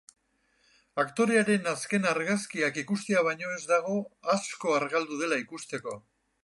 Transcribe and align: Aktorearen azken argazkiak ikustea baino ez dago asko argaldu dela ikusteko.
Aktorearen 1.03 1.69
azken 1.73 2.09
argazkiak 2.13 2.81
ikustea 2.85 3.23
baino 3.31 3.53
ez 3.59 3.61
dago 3.75 4.01
asko 4.39 4.77
argaldu 4.81 5.21
dela 5.25 5.43
ikusteko. 5.49 6.01